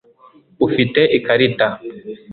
[0.65, 1.67] ufite ikarita